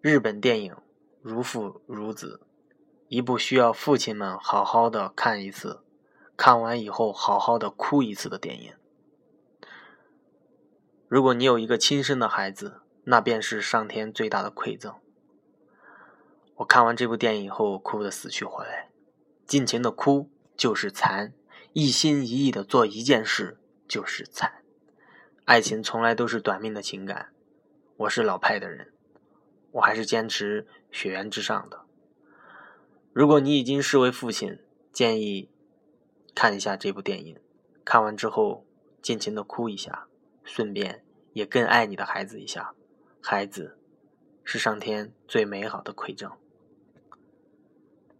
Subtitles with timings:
[0.00, 0.72] 日本电影
[1.22, 2.40] 《如父如子》，
[3.08, 5.82] 一部需要父亲们好好的看一次，
[6.36, 8.74] 看完以后好好的哭一次的电影。
[11.08, 14.94] 如果你有一个亲生的孩子，那便是上天最大的馈赠。
[16.58, 18.90] 我看完这部电影以后，哭得死去活来，
[19.46, 21.32] 尽情的哭就是残，
[21.72, 23.58] 一心一意的做一件事
[23.88, 24.62] 就是惨。
[25.44, 27.30] 爱情从来都是短命的情感。
[27.96, 28.92] 我是老派的人，
[29.78, 31.82] 我还是坚持血缘至上的。
[33.12, 34.58] 如果你已经视为父亲，
[34.92, 35.48] 建议
[36.34, 37.40] 看一下这部电影，
[37.84, 38.64] 看完之后
[39.00, 40.06] 尽情的哭一下。
[40.44, 42.72] 顺便也更爱你的孩子一下，
[43.20, 43.76] 孩子
[44.42, 46.32] 是上天最美好的馈赠。